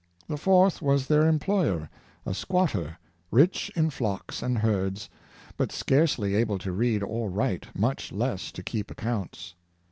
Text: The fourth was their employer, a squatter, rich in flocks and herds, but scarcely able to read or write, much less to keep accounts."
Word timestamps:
The 0.27 0.35
fourth 0.35 0.81
was 0.81 1.05
their 1.05 1.27
employer, 1.27 1.87
a 2.25 2.33
squatter, 2.33 2.97
rich 3.29 3.71
in 3.75 3.91
flocks 3.91 4.41
and 4.41 4.57
herds, 4.57 5.09
but 5.57 5.71
scarcely 5.71 6.33
able 6.33 6.57
to 6.57 6.71
read 6.71 7.03
or 7.03 7.29
write, 7.29 7.67
much 7.77 8.11
less 8.11 8.51
to 8.53 8.63
keep 8.63 8.89
accounts." 8.89 9.53